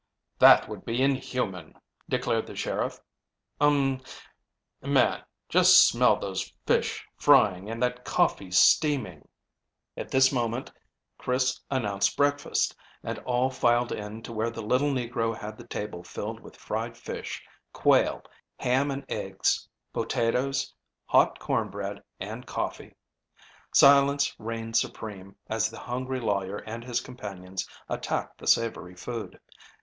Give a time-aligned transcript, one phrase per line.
[0.39, 1.77] "That would be inhuman,"
[2.09, 2.99] declared the sheriff.
[3.59, 4.01] "Um,
[4.81, 9.27] man, just smell those fish frying and that coffee steaming."
[9.95, 10.71] At this moment
[11.19, 16.01] Chris announced breakfast and all filed in to where the little negro had the table
[16.03, 17.39] filled with fried fish,
[17.71, 18.23] quail,
[18.57, 20.73] ham and eggs, potatoes,
[21.05, 22.95] hot corn bread and coffee.
[23.71, 29.39] Silence reigned supreme as the hungry lawyer and his companions attacked the savory food.